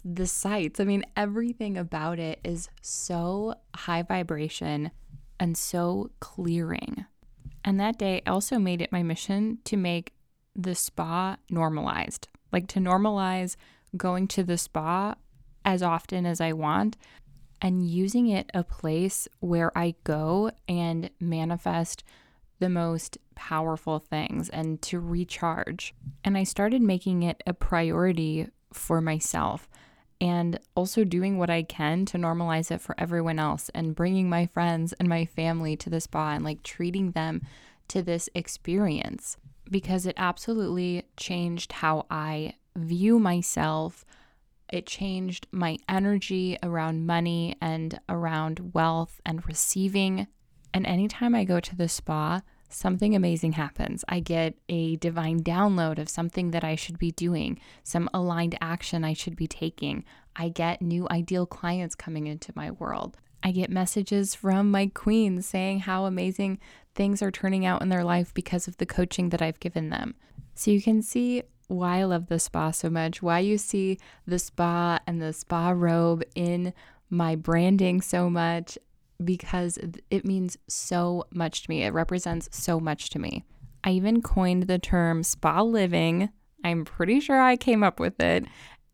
the 0.03 0.27
sights. 0.27 0.79
I 0.79 0.83
mean, 0.83 1.05
everything 1.15 1.77
about 1.77 2.19
it 2.19 2.39
is 2.43 2.69
so 2.81 3.55
high 3.73 4.03
vibration 4.03 4.91
and 5.39 5.57
so 5.57 6.11
clearing. 6.19 7.05
And 7.65 7.79
that 7.79 7.97
day 7.97 8.21
I 8.25 8.29
also 8.29 8.59
made 8.59 8.81
it 8.81 8.91
my 8.91 9.03
mission 9.03 9.57
to 9.65 9.75
make 9.75 10.13
the 10.55 10.75
spa 10.75 11.37
normalized, 11.49 12.29
like 12.53 12.67
to 12.67 12.79
normalize 12.79 13.57
going 13.97 14.27
to 14.29 14.43
the 14.43 14.57
spa 14.57 15.15
as 15.65 15.81
often 15.81 16.25
as 16.25 16.39
I 16.39 16.53
want 16.53 16.95
and 17.61 17.89
using 17.89 18.27
it 18.27 18.51
a 18.53 18.63
place 18.63 19.27
where 19.39 19.75
I 19.75 19.95
go 20.03 20.51
and 20.67 21.09
manifest 21.19 22.03
the 22.59 22.69
most 22.69 23.17
powerful 23.33 23.99
things 23.99 24.49
and 24.49 24.81
to 24.83 24.99
recharge. 24.99 25.93
And 26.23 26.37
I 26.37 26.43
started 26.43 26.81
making 26.81 27.23
it 27.23 27.41
a 27.47 27.53
priority 27.53 28.47
for 28.71 29.01
myself 29.01 29.67
and 30.25 30.59
also 30.73 31.03
doing 31.03 31.37
what 31.37 31.51
I 31.51 31.61
can 31.61 32.03
to 32.07 32.17
normalize 32.17 32.71
it 32.71 32.81
for 32.81 32.95
everyone 32.97 33.37
else 33.37 33.69
and 33.75 33.93
bringing 33.93 34.27
my 34.27 34.47
friends 34.47 34.91
and 34.93 35.07
my 35.07 35.23
family 35.23 35.77
to 35.77 35.89
the 35.91 36.01
spa 36.01 36.31
and 36.31 36.43
like 36.43 36.63
treating 36.63 37.11
them 37.11 37.43
to 37.89 38.01
this 38.01 38.27
experience 38.33 39.37
because 39.69 40.07
it 40.07 40.15
absolutely 40.17 41.03
changed 41.15 41.73
how 41.73 42.07
I 42.09 42.55
view 42.75 43.19
myself. 43.19 44.03
It 44.73 44.87
changed 44.87 45.45
my 45.51 45.77
energy 45.87 46.57
around 46.63 47.05
money 47.05 47.55
and 47.61 47.99
around 48.09 48.73
wealth 48.73 49.21
and 49.27 49.47
receiving 49.47 50.25
and 50.73 50.87
anytime 50.87 51.35
I 51.35 51.43
go 51.43 51.59
to 51.59 51.75
the 51.75 51.87
spa, 51.87 52.41
something 52.69 53.15
amazing 53.15 53.53
happens. 53.53 54.03
I 54.07 54.19
get 54.19 54.55
a 54.69 54.95
divine 54.97 55.41
download 55.41 55.99
of 55.99 56.09
something 56.09 56.51
that 56.51 56.63
I 56.63 56.75
should 56.75 56.99
be 56.99 57.11
doing, 57.11 57.59
some 57.83 58.09
aligned 58.13 58.57
action 58.61 59.03
I 59.03 59.13
should 59.13 59.35
be 59.35 59.47
taking. 59.47 60.03
I 60.35 60.49
get 60.49 60.81
new 60.81 61.07
ideal 61.09 61.45
clients 61.45 61.95
coming 61.95 62.27
into 62.27 62.51
my 62.55 62.71
world. 62.71 63.17
I 63.43 63.51
get 63.51 63.69
messages 63.69 64.33
from 64.33 64.71
my 64.71 64.87
queens 64.87 65.45
saying 65.45 65.81
how 65.81 66.05
amazing 66.05 66.59
things 66.95 67.21
are 67.21 67.31
turning 67.31 67.65
out 67.65 67.81
in 67.81 67.89
their 67.89 68.03
life 68.03 68.33
because 68.33 68.67
of 68.67 68.77
the 68.77 68.85
coaching 68.85 69.29
that 69.29 69.41
I've 69.41 69.59
given 69.59 69.89
them. 69.89 70.15
So 70.55 70.71
you 70.71 70.81
can 70.81 71.01
see 71.01 71.43
why 71.67 71.99
I 71.99 72.03
love 72.05 72.27
the 72.27 72.39
spa 72.39 72.71
so 72.71 72.89
much, 72.89 73.21
why 73.21 73.39
you 73.39 73.57
see 73.57 73.99
the 74.25 74.39
spa 74.39 74.99
and 75.05 75.21
the 75.21 75.33
spa 75.33 75.69
robe 75.69 76.23
in 76.33 76.73
my 77.09 77.35
branding 77.35 78.01
so 78.01 78.29
much 78.29 78.77
because 79.23 79.79
it 80.09 80.25
means 80.25 80.57
so 80.67 81.25
much 81.31 81.63
to 81.63 81.69
me. 81.69 81.83
It 81.83 81.93
represents 81.93 82.49
so 82.51 82.79
much 82.79 83.09
to 83.11 83.19
me. 83.19 83.43
I 83.83 83.91
even 83.91 84.21
coined 84.21 84.63
the 84.63 84.79
term 84.79 85.23
spa 85.23 85.61
living. 85.61 86.29
I'm 86.63 86.85
pretty 86.85 87.19
sure 87.19 87.39
I 87.39 87.55
came 87.55 87.83
up 87.83 87.99
with 87.99 88.19
it. 88.19 88.45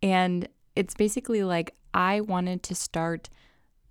And 0.04 0.48
it's 0.76 0.94
basically 0.94 1.44
like 1.44 1.76
I 1.94 2.22
wanted 2.22 2.64
to 2.64 2.76
start 2.76 3.30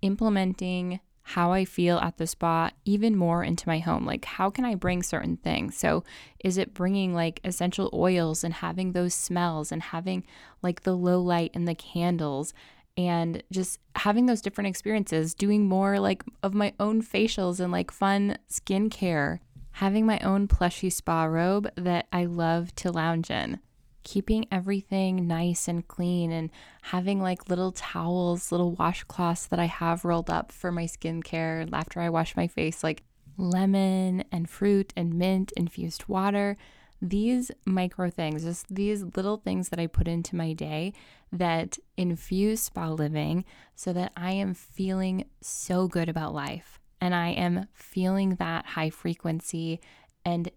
implementing 0.01 0.99
how 1.23 1.51
I 1.51 1.65
feel 1.65 1.97
at 1.99 2.17
the 2.17 2.27
spa 2.27 2.71
even 2.83 3.15
more 3.15 3.43
into 3.43 3.67
my 3.67 3.79
home. 3.79 4.05
Like, 4.05 4.25
how 4.25 4.49
can 4.49 4.65
I 4.65 4.75
bring 4.75 5.03
certain 5.03 5.37
things? 5.37 5.77
So, 5.77 6.03
is 6.43 6.57
it 6.57 6.73
bringing 6.73 7.13
like 7.13 7.39
essential 7.43 7.89
oils 7.93 8.43
and 8.43 8.53
having 8.53 8.91
those 8.91 9.13
smells 9.13 9.71
and 9.71 9.81
having 9.81 10.23
like 10.61 10.81
the 10.81 10.95
low 10.95 11.21
light 11.21 11.51
and 11.53 11.67
the 11.67 11.75
candles 11.75 12.53
and 12.97 13.41
just 13.51 13.79
having 13.95 14.25
those 14.25 14.41
different 14.41 14.67
experiences, 14.67 15.33
doing 15.33 15.67
more 15.67 15.99
like 15.99 16.23
of 16.43 16.53
my 16.53 16.73
own 16.79 17.01
facials 17.01 17.59
and 17.59 17.71
like 17.71 17.91
fun 17.91 18.37
skincare, 18.49 19.39
having 19.71 20.05
my 20.05 20.19
own 20.19 20.47
plushy 20.47 20.89
spa 20.89 21.23
robe 21.23 21.69
that 21.75 22.07
I 22.11 22.25
love 22.25 22.75
to 22.75 22.91
lounge 22.91 23.31
in, 23.31 23.59
keeping 24.03 24.45
everything 24.51 25.27
nice 25.27 25.67
and 25.67 25.87
clean, 25.87 26.31
and 26.31 26.49
having 26.83 27.21
like 27.21 27.49
little 27.49 27.71
towels, 27.71 28.51
little 28.51 28.75
washcloths 28.75 29.47
that 29.49 29.59
I 29.59 29.65
have 29.65 30.05
rolled 30.05 30.29
up 30.29 30.51
for 30.51 30.71
my 30.71 30.85
skincare 30.85 31.69
after 31.71 32.01
I 32.01 32.09
wash 32.09 32.35
my 32.35 32.47
face. 32.47 32.83
Like, 32.83 33.03
lemon 33.37 34.23
and 34.31 34.49
fruit 34.49 34.93
and 34.95 35.13
mint 35.13 35.51
infused 35.55 36.07
water. 36.07 36.57
These 37.01 37.51
micro 37.65 38.09
things, 38.09 38.43
just 38.43 38.73
these 38.73 39.03
little 39.15 39.37
things 39.37 39.69
that 39.69 39.79
I 39.79 39.87
put 39.87 40.07
into 40.07 40.35
my 40.35 40.53
day 40.53 40.93
that 41.31 41.77
infuse 41.97 42.61
spa 42.61 42.89
living 42.89 43.45
so 43.75 43.91
that 43.93 44.11
I 44.15 44.31
am 44.31 44.53
feeling 44.53 45.25
so 45.41 45.87
good 45.87 46.09
about 46.09 46.33
life 46.33 46.79
and 47.01 47.15
I 47.15 47.29
am 47.29 47.65
feeling 47.73 48.35
that 48.35 48.65
high 48.67 48.91
frequency 48.91 49.81
and 50.23 50.51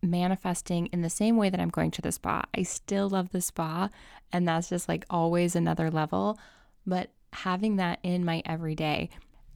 manifesting 0.00 0.86
in 0.86 1.02
the 1.02 1.10
same 1.10 1.36
way 1.36 1.50
that 1.50 1.60
I'm 1.60 1.70
going 1.70 1.90
to 1.90 2.02
the 2.02 2.12
spa. 2.12 2.44
I 2.56 2.62
still 2.62 3.08
love 3.08 3.30
the 3.30 3.40
spa, 3.40 3.90
and 4.32 4.46
that's 4.46 4.68
just 4.68 4.88
like 4.88 5.04
always 5.10 5.56
another 5.56 5.90
level, 5.90 6.38
but 6.86 7.10
having 7.32 7.76
that 7.76 7.98
in 8.04 8.24
my 8.24 8.42
everyday. 8.46 9.10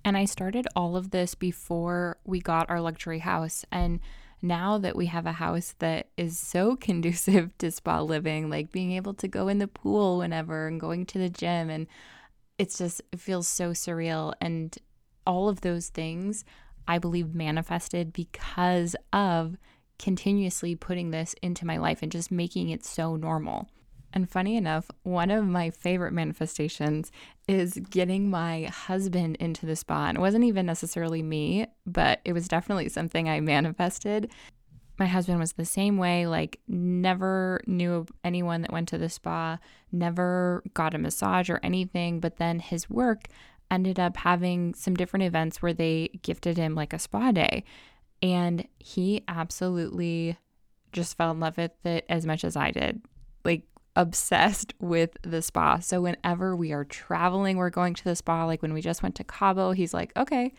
And 0.04 0.16
I 0.16 0.24
started 0.24 0.66
all 0.74 0.96
of 0.96 1.12
this 1.12 1.36
before 1.36 2.18
we 2.24 2.40
got 2.40 2.68
our 2.68 2.80
luxury 2.80 3.20
house. 3.20 3.64
And 3.70 4.00
now 4.42 4.76
that 4.78 4.96
we 4.96 5.06
have 5.06 5.26
a 5.26 5.32
house 5.32 5.74
that 5.78 6.08
is 6.16 6.38
so 6.38 6.76
conducive 6.88 7.56
to 7.58 7.70
spa 7.70 8.00
living, 8.00 8.50
like 8.50 8.72
being 8.72 8.92
able 8.92 9.14
to 9.14 9.28
go 9.28 9.48
in 9.48 9.58
the 9.58 9.68
pool 9.68 10.18
whenever 10.18 10.66
and 10.66 10.80
going 10.80 11.06
to 11.06 11.18
the 11.18 11.30
gym, 11.30 11.70
and 11.70 11.86
it's 12.58 12.78
just, 12.78 13.00
it 13.12 13.20
feels 13.20 13.48
so 13.48 13.70
surreal. 13.70 14.34
And 14.40 14.76
all 15.26 15.48
of 15.48 15.60
those 15.60 15.88
things, 15.88 16.44
I 16.86 16.98
believe, 16.98 17.34
manifested 17.34 18.12
because 18.12 18.96
of 19.12 19.56
continuously 19.98 20.74
putting 20.74 21.10
this 21.10 21.34
into 21.42 21.64
my 21.64 21.76
life 21.76 22.02
and 22.02 22.10
just 22.10 22.30
making 22.30 22.70
it 22.70 22.84
so 22.84 23.16
normal. 23.16 23.68
And 24.12 24.28
funny 24.28 24.56
enough, 24.56 24.90
one 25.04 25.30
of 25.30 25.46
my 25.46 25.70
favorite 25.70 26.12
manifestations 26.12 27.10
is 27.48 27.74
getting 27.90 28.30
my 28.30 28.64
husband 28.64 29.36
into 29.36 29.64
the 29.64 29.76
spa. 29.76 30.06
And 30.08 30.18
it 30.18 30.20
wasn't 30.20 30.44
even 30.44 30.66
necessarily 30.66 31.22
me, 31.22 31.66
but 31.86 32.20
it 32.24 32.32
was 32.32 32.48
definitely 32.48 32.88
something 32.90 33.28
I 33.28 33.40
manifested. 33.40 34.30
My 34.98 35.06
husband 35.06 35.40
was 35.40 35.52
the 35.52 35.64
same 35.64 35.96
way, 35.96 36.26
like, 36.26 36.60
never 36.68 37.62
knew 37.66 38.06
anyone 38.22 38.60
that 38.60 38.72
went 38.72 38.88
to 38.88 38.98
the 38.98 39.08
spa, 39.08 39.58
never 39.90 40.62
got 40.74 40.94
a 40.94 40.98
massage 40.98 41.48
or 41.48 41.58
anything. 41.62 42.20
But 42.20 42.36
then 42.36 42.58
his 42.58 42.90
work 42.90 43.28
ended 43.70 43.98
up 43.98 44.18
having 44.18 44.74
some 44.74 44.94
different 44.94 45.24
events 45.24 45.62
where 45.62 45.72
they 45.72 46.10
gifted 46.20 46.58
him 46.58 46.74
like 46.74 46.92
a 46.92 46.98
spa 46.98 47.32
day. 47.32 47.64
And 48.20 48.68
he 48.78 49.24
absolutely 49.26 50.36
just 50.92 51.16
fell 51.16 51.30
in 51.30 51.40
love 51.40 51.56
with 51.56 51.72
it 51.86 52.04
as 52.10 52.26
much 52.26 52.44
as 52.44 52.54
I 52.54 52.70
did. 52.70 53.00
Like, 53.44 53.62
obsessed 53.96 54.74
with 54.80 55.16
the 55.22 55.42
spa. 55.42 55.78
So, 55.78 56.00
whenever 56.00 56.56
we 56.56 56.72
are 56.72 56.84
traveling, 56.84 57.56
we're 57.56 57.70
going 57.70 57.94
to 57.94 58.04
the 58.04 58.16
spa. 58.16 58.44
Like, 58.44 58.62
when 58.62 58.72
we 58.72 58.80
just 58.80 59.02
went 59.02 59.14
to 59.16 59.24
Cabo, 59.24 59.72
he's 59.72 59.94
like, 59.94 60.12
okay, 60.16 60.52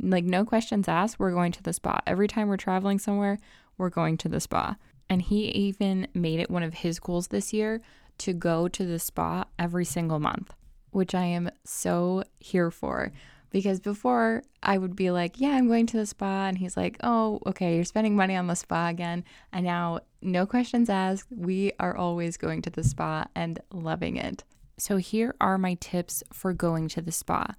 like, 0.00 0.24
no 0.24 0.44
questions 0.44 0.88
asked, 0.88 1.18
we're 1.18 1.32
going 1.32 1.52
to 1.52 1.62
the 1.62 1.72
spa. 1.72 2.00
Every 2.06 2.28
time 2.28 2.48
we're 2.48 2.56
traveling 2.56 2.98
somewhere, 2.98 3.38
we're 3.76 3.90
going 3.90 4.16
to 4.18 4.28
the 4.28 4.40
spa. 4.40 4.76
And 5.10 5.22
he 5.22 5.46
even 5.48 6.08
made 6.14 6.40
it 6.40 6.50
one 6.50 6.62
of 6.62 6.74
his 6.74 7.00
goals 7.00 7.28
this 7.28 7.52
year 7.52 7.80
to 8.18 8.32
go 8.32 8.68
to 8.68 8.84
the 8.84 8.98
spa 8.98 9.44
every 9.58 9.84
single 9.84 10.18
month, 10.18 10.54
which 10.90 11.14
I 11.14 11.24
am 11.24 11.50
so 11.64 12.24
here 12.38 12.70
for 12.70 13.12
because 13.50 13.80
before 13.80 14.42
I 14.62 14.78
would 14.78 14.96
be 14.96 15.10
like, 15.10 15.40
yeah, 15.40 15.50
I'm 15.50 15.68
going 15.68 15.86
to 15.86 15.96
the 15.96 16.06
spa. 16.06 16.46
And 16.46 16.58
he's 16.58 16.76
like, 16.76 16.98
oh, 17.02 17.40
okay, 17.46 17.76
you're 17.76 17.84
spending 17.84 18.16
money 18.16 18.36
on 18.36 18.46
the 18.46 18.54
spa 18.54 18.88
again. 18.88 19.24
And 19.52 19.64
now, 19.64 20.00
no 20.20 20.46
questions 20.46 20.88
asked. 20.90 21.28
We 21.30 21.72
are 21.78 21.96
always 21.96 22.36
going 22.36 22.62
to 22.62 22.70
the 22.70 22.84
spa 22.84 23.26
and 23.34 23.60
loving 23.72 24.16
it. 24.16 24.44
So, 24.78 24.96
here 24.96 25.34
are 25.40 25.58
my 25.58 25.74
tips 25.74 26.22
for 26.32 26.52
going 26.52 26.88
to 26.88 27.02
the 27.02 27.12
spa. 27.12 27.54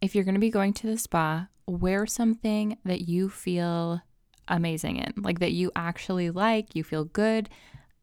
If 0.00 0.14
you're 0.14 0.24
going 0.24 0.34
to 0.34 0.40
be 0.40 0.50
going 0.50 0.72
to 0.74 0.86
the 0.86 0.98
spa, 0.98 1.48
wear 1.66 2.06
something 2.06 2.78
that 2.84 3.02
you 3.02 3.28
feel 3.28 4.02
amazing 4.48 4.96
in, 4.96 5.14
like 5.16 5.40
that 5.40 5.52
you 5.52 5.70
actually 5.76 6.30
like, 6.30 6.74
you 6.74 6.84
feel 6.84 7.04
good, 7.04 7.48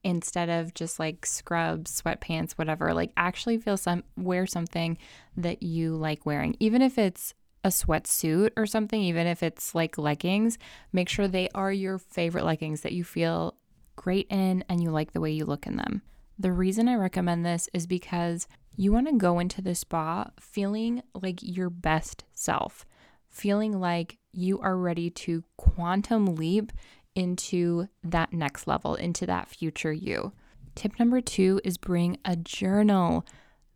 instead 0.03 0.49
of 0.49 0.73
just 0.73 0.99
like 0.99 1.25
scrubs, 1.25 2.01
sweatpants, 2.01 2.53
whatever. 2.53 2.93
Like 2.93 3.11
actually 3.17 3.57
feel 3.57 3.77
some 3.77 4.03
wear 4.17 4.45
something 4.45 4.97
that 5.37 5.63
you 5.63 5.95
like 5.95 6.25
wearing. 6.25 6.55
Even 6.59 6.81
if 6.81 6.97
it's 6.97 7.33
a 7.63 7.69
sweatsuit 7.69 8.51
or 8.55 8.65
something, 8.65 9.01
even 9.01 9.27
if 9.27 9.43
it's 9.43 9.75
like 9.75 9.97
leggings, 9.97 10.57
make 10.93 11.09
sure 11.09 11.27
they 11.27 11.49
are 11.53 11.71
your 11.71 11.97
favorite 11.97 12.45
leggings 12.45 12.81
that 12.81 12.93
you 12.93 13.03
feel 13.03 13.55
great 13.99 14.27
in 14.29 14.63
and 14.69 14.81
you 14.81 14.89
like 14.89 15.11
the 15.11 15.19
way 15.19 15.29
you 15.29 15.43
look 15.43 15.67
in 15.67 15.75
them. 15.75 16.01
The 16.39 16.53
reason 16.53 16.87
I 16.87 16.95
recommend 16.95 17.45
this 17.45 17.67
is 17.73 17.85
because 17.85 18.47
you 18.77 18.93
want 18.93 19.07
to 19.07 19.13
go 19.17 19.39
into 19.39 19.61
the 19.61 19.75
spa 19.75 20.29
feeling 20.39 21.03
like 21.13 21.39
your 21.41 21.69
best 21.69 22.23
self, 22.31 22.85
feeling 23.29 23.77
like 23.77 24.17
you 24.31 24.57
are 24.61 24.77
ready 24.77 25.09
to 25.09 25.43
quantum 25.57 26.35
leap 26.35 26.71
into 27.13 27.89
that 28.01 28.31
next 28.31 28.67
level, 28.67 28.95
into 28.95 29.25
that 29.25 29.49
future 29.49 29.91
you. 29.91 30.31
Tip 30.75 30.97
number 30.97 31.19
two 31.19 31.59
is 31.65 31.77
bring 31.77 32.19
a 32.23 32.37
journal. 32.37 33.25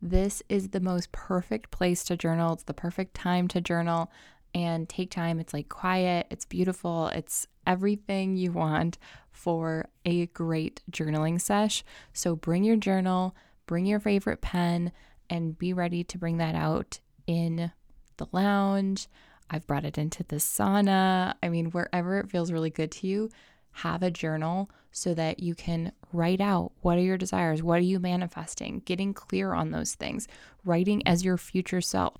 This 0.00 0.42
is 0.48 0.70
the 0.70 0.80
most 0.80 1.12
perfect 1.12 1.70
place 1.70 2.02
to 2.04 2.16
journal. 2.16 2.54
It's 2.54 2.62
the 2.62 2.72
perfect 2.72 3.12
time 3.12 3.46
to 3.48 3.60
journal 3.60 4.10
and 4.54 4.88
take 4.88 5.10
time. 5.10 5.40
It's 5.40 5.52
like 5.52 5.68
quiet, 5.68 6.26
it's 6.30 6.44
beautiful, 6.44 7.08
it's 7.08 7.46
everything 7.66 8.36
you 8.36 8.52
want 8.52 8.98
for 9.30 9.88
a 10.04 10.26
great 10.26 10.82
journaling 10.90 11.40
sesh. 11.40 11.82
So 12.12 12.36
bring 12.36 12.64
your 12.64 12.76
journal, 12.76 13.34
bring 13.66 13.86
your 13.86 14.00
favorite 14.00 14.40
pen, 14.40 14.92
and 15.28 15.58
be 15.58 15.72
ready 15.72 16.04
to 16.04 16.18
bring 16.18 16.36
that 16.38 16.54
out 16.54 17.00
in 17.26 17.72
the 18.16 18.26
lounge 18.30 19.08
I've 19.50 19.66
brought 19.66 19.84
it 19.84 19.98
into 19.98 20.24
the 20.24 20.36
sauna. 20.36 21.34
I 21.42 21.48
mean, 21.48 21.66
wherever 21.66 22.18
it 22.18 22.30
feels 22.30 22.52
really 22.52 22.70
good 22.70 22.90
to 22.92 23.06
you, 23.06 23.30
have 23.78 24.02
a 24.02 24.10
journal 24.10 24.70
so 24.92 25.14
that 25.14 25.40
you 25.40 25.54
can 25.54 25.92
write 26.12 26.40
out 26.40 26.72
what 26.80 26.96
are 26.96 27.02
your 27.02 27.18
desires, 27.18 27.62
what 27.62 27.78
are 27.78 27.82
you 27.82 27.98
manifesting, 27.98 28.82
getting 28.84 29.12
clear 29.12 29.52
on 29.52 29.70
those 29.70 29.94
things, 29.94 30.28
writing 30.64 31.06
as 31.06 31.24
your 31.24 31.36
future 31.36 31.80
self. 31.80 32.14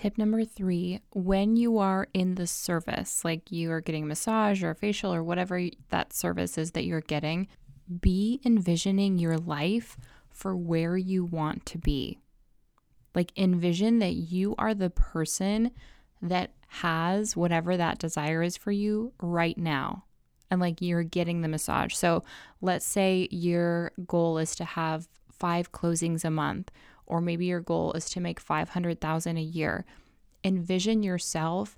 Tip 0.00 0.16
number 0.16 0.46
three 0.46 1.02
when 1.10 1.56
you 1.56 1.76
are 1.76 2.08
in 2.14 2.36
the 2.36 2.46
service, 2.46 3.22
like 3.22 3.52
you 3.52 3.70
are 3.70 3.82
getting 3.82 4.04
a 4.04 4.06
massage 4.06 4.62
or 4.62 4.70
a 4.70 4.74
facial 4.74 5.12
or 5.12 5.22
whatever 5.22 5.62
that 5.90 6.14
service 6.14 6.56
is 6.56 6.70
that 6.70 6.86
you're 6.86 7.02
getting, 7.02 7.48
be 8.00 8.40
envisioning 8.42 9.18
your 9.18 9.36
life 9.36 9.98
for 10.30 10.56
where 10.56 10.96
you 10.96 11.26
want 11.26 11.66
to 11.66 11.76
be. 11.76 12.18
Like 13.14 13.30
envision 13.36 13.98
that 13.98 14.14
you 14.14 14.54
are 14.56 14.72
the 14.72 14.88
person 14.88 15.70
that 16.22 16.52
has 16.68 17.36
whatever 17.36 17.76
that 17.76 17.98
desire 17.98 18.42
is 18.42 18.56
for 18.56 18.72
you 18.72 19.12
right 19.20 19.58
now. 19.58 20.04
And 20.50 20.62
like 20.62 20.80
you're 20.80 21.02
getting 21.02 21.42
the 21.42 21.48
massage. 21.48 21.94
So 21.94 22.24
let's 22.62 22.86
say 22.86 23.28
your 23.30 23.92
goal 24.06 24.38
is 24.38 24.54
to 24.54 24.64
have 24.64 25.08
five 25.30 25.72
closings 25.72 26.24
a 26.24 26.30
month, 26.30 26.70
or 27.10 27.20
maybe 27.20 27.44
your 27.46 27.60
goal 27.60 27.92
is 27.92 28.08
to 28.10 28.20
make 28.20 28.40
500,000 28.40 29.36
a 29.36 29.40
year. 29.40 29.84
Envision 30.44 31.02
yourself 31.02 31.76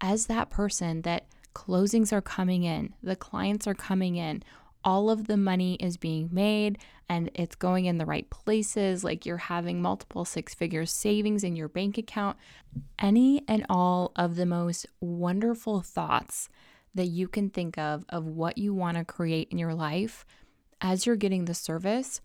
as 0.00 0.26
that 0.26 0.50
person 0.50 1.02
that 1.02 1.26
closings 1.54 2.12
are 2.12 2.20
coming 2.20 2.64
in, 2.64 2.94
the 3.02 3.16
clients 3.16 3.66
are 3.66 3.74
coming 3.74 4.16
in, 4.16 4.42
all 4.84 5.08
of 5.08 5.26
the 5.26 5.36
money 5.38 5.74
is 5.76 5.96
being 5.96 6.28
made 6.30 6.78
and 7.08 7.30
it's 7.34 7.54
going 7.54 7.86
in 7.86 7.96
the 7.96 8.04
right 8.04 8.28
places, 8.28 9.02
like 9.02 9.24
you're 9.24 9.36
having 9.38 9.80
multiple 9.80 10.24
six 10.24 10.54
figure 10.54 10.84
savings 10.84 11.42
in 11.42 11.56
your 11.56 11.68
bank 11.68 11.96
account, 11.96 12.36
any 12.98 13.42
and 13.48 13.64
all 13.70 14.12
of 14.16 14.36
the 14.36 14.46
most 14.46 14.86
wonderful 15.00 15.80
thoughts 15.80 16.48
that 16.94 17.06
you 17.06 17.26
can 17.26 17.48
think 17.48 17.78
of 17.78 18.04
of 18.10 18.26
what 18.26 18.58
you 18.58 18.74
want 18.74 18.96
to 18.98 19.04
create 19.04 19.48
in 19.50 19.58
your 19.58 19.74
life 19.74 20.26
as 20.80 21.06
you're 21.06 21.16
getting 21.16 21.46
the 21.46 21.54
service, 21.54 22.20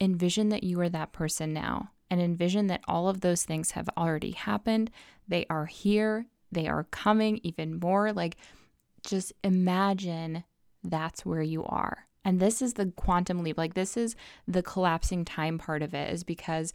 envision 0.00 0.48
that 0.48 0.64
you 0.64 0.80
are 0.80 0.88
that 0.88 1.12
person 1.12 1.52
now 1.52 1.90
and 2.10 2.20
envision 2.20 2.66
that 2.68 2.82
all 2.88 3.08
of 3.08 3.20
those 3.20 3.44
things 3.44 3.72
have 3.72 3.88
already 3.96 4.32
happened. 4.32 4.90
They 5.26 5.46
are 5.50 5.66
here, 5.66 6.26
they 6.50 6.66
are 6.66 6.84
coming 6.84 7.40
even 7.42 7.78
more. 7.78 8.12
Like, 8.12 8.36
just 9.06 9.32
imagine 9.44 10.44
that's 10.82 11.26
where 11.26 11.42
you 11.42 11.64
are. 11.64 12.06
And 12.24 12.40
this 12.40 12.60
is 12.60 12.74
the 12.74 12.86
quantum 12.96 13.42
leap. 13.42 13.56
Like, 13.56 13.74
this 13.74 13.96
is 13.96 14.16
the 14.46 14.62
collapsing 14.62 15.24
time 15.24 15.58
part 15.58 15.82
of 15.82 15.94
it, 15.94 16.12
is 16.12 16.24
because 16.24 16.72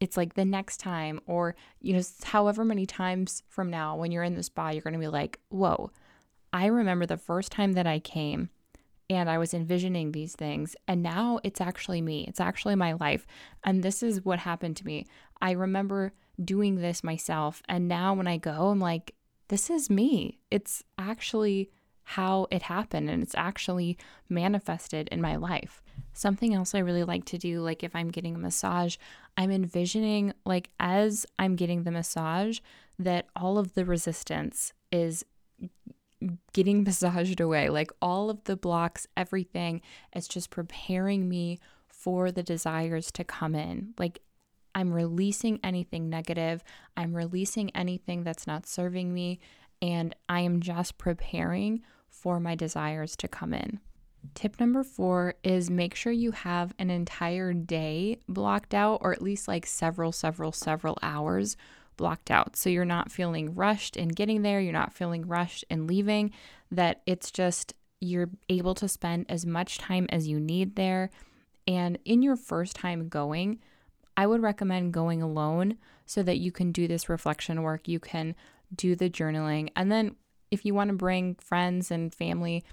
it's 0.00 0.16
like 0.16 0.34
the 0.34 0.44
next 0.44 0.78
time, 0.78 1.20
or, 1.26 1.56
you 1.80 1.92
know, 1.92 2.02
however 2.24 2.64
many 2.64 2.86
times 2.86 3.42
from 3.48 3.70
now, 3.70 3.96
when 3.96 4.12
you're 4.12 4.22
in 4.22 4.34
the 4.34 4.42
spa, 4.42 4.70
you're 4.70 4.82
going 4.82 4.92
to 4.94 5.00
be 5.00 5.08
like, 5.08 5.40
whoa, 5.48 5.90
I 6.52 6.66
remember 6.66 7.04
the 7.04 7.16
first 7.16 7.50
time 7.52 7.72
that 7.72 7.86
I 7.86 7.98
came 7.98 8.50
and 9.10 9.30
I 9.30 9.38
was 9.38 9.54
envisioning 9.54 10.12
these 10.12 10.34
things. 10.34 10.76
And 10.86 11.02
now 11.02 11.40
it's 11.42 11.60
actually 11.60 12.02
me, 12.02 12.24
it's 12.28 12.40
actually 12.40 12.74
my 12.74 12.92
life. 12.92 13.26
And 13.64 13.82
this 13.82 14.02
is 14.02 14.24
what 14.24 14.40
happened 14.40 14.76
to 14.78 14.86
me. 14.86 15.06
I 15.40 15.52
remember 15.52 16.12
doing 16.42 16.76
this 16.76 17.02
myself. 17.02 17.62
And 17.68 17.88
now 17.88 18.14
when 18.14 18.26
I 18.26 18.36
go, 18.36 18.68
I'm 18.68 18.80
like, 18.80 19.14
this 19.48 19.70
is 19.70 19.88
me. 19.88 20.38
It's 20.50 20.84
actually 20.98 21.70
how 22.02 22.46
it 22.50 22.62
happened 22.62 23.10
and 23.10 23.22
it's 23.22 23.34
actually 23.34 23.98
manifested 24.28 25.08
in 25.08 25.20
my 25.20 25.36
life. 25.36 25.82
Something 26.14 26.54
else 26.54 26.74
I 26.74 26.78
really 26.78 27.04
like 27.04 27.24
to 27.26 27.38
do, 27.38 27.60
like 27.60 27.82
if 27.82 27.94
I'm 27.94 28.10
getting 28.10 28.34
a 28.34 28.38
massage, 28.38 28.96
I'm 29.36 29.50
envisioning, 29.50 30.32
like, 30.46 30.70
as 30.80 31.26
I'm 31.38 31.54
getting 31.54 31.82
the 31.82 31.90
massage, 31.90 32.60
that 32.98 33.26
all 33.36 33.58
of 33.58 33.74
the 33.74 33.84
resistance 33.84 34.72
is 34.90 35.24
getting 36.52 36.84
massaged 36.84 37.40
away. 37.40 37.68
Like 37.68 37.92
all 38.02 38.30
of 38.30 38.44
the 38.44 38.56
blocks, 38.56 39.06
everything 39.16 39.80
is 40.14 40.28
just 40.28 40.50
preparing 40.50 41.28
me 41.28 41.58
for 41.86 42.30
the 42.30 42.42
desires 42.42 43.10
to 43.12 43.24
come 43.24 43.54
in. 43.54 43.94
Like 43.98 44.20
I'm 44.74 44.92
releasing 44.92 45.58
anything 45.64 46.08
negative, 46.08 46.62
I'm 46.96 47.14
releasing 47.14 47.70
anything 47.70 48.22
that's 48.22 48.46
not 48.46 48.66
serving 48.66 49.12
me, 49.12 49.40
and 49.82 50.14
I 50.28 50.40
am 50.40 50.60
just 50.60 50.98
preparing 50.98 51.82
for 52.08 52.40
my 52.40 52.54
desires 52.54 53.16
to 53.16 53.28
come 53.28 53.52
in. 53.52 53.80
Tip 54.34 54.58
number 54.60 54.82
four 54.82 55.34
is 55.42 55.70
make 55.70 55.94
sure 55.94 56.12
you 56.12 56.32
have 56.32 56.74
an 56.78 56.90
entire 56.90 57.52
day 57.52 58.20
blocked 58.28 58.74
out, 58.74 58.98
or 59.00 59.12
at 59.12 59.22
least 59.22 59.48
like 59.48 59.66
several, 59.66 60.12
several, 60.12 60.52
several 60.52 60.98
hours 61.02 61.56
blocked 61.98 62.30
out. 62.30 62.56
So 62.56 62.70
you're 62.70 62.86
not 62.86 63.12
feeling 63.12 63.54
rushed 63.54 63.98
in 63.98 64.08
getting 64.08 64.40
there, 64.40 64.60
you're 64.60 64.72
not 64.72 64.94
feeling 64.94 65.26
rushed 65.26 65.66
in 65.68 65.86
leaving, 65.86 66.32
that 66.70 67.02
it's 67.04 67.30
just 67.30 67.74
you're 68.00 68.30
able 68.48 68.74
to 68.76 68.88
spend 68.88 69.26
as 69.28 69.44
much 69.44 69.76
time 69.76 70.06
as 70.08 70.26
you 70.26 70.40
need 70.40 70.76
there. 70.76 71.10
And 71.66 71.98
in 72.06 72.22
your 72.22 72.36
first 72.36 72.74
time 72.74 73.10
going, 73.10 73.58
I 74.16 74.26
would 74.26 74.40
recommend 74.40 74.94
going 74.94 75.20
alone 75.20 75.76
so 76.06 76.22
that 76.22 76.38
you 76.38 76.50
can 76.50 76.72
do 76.72 76.88
this 76.88 77.10
reflection 77.10 77.62
work, 77.62 77.86
you 77.86 78.00
can 78.00 78.34
do 78.74 78.96
the 78.96 79.10
journaling. 79.10 79.68
And 79.76 79.92
then 79.92 80.16
if 80.50 80.64
you 80.64 80.72
want 80.72 80.88
to 80.88 80.96
bring 80.96 81.34
friends 81.34 81.90
and 81.90 82.14
family, 82.14 82.64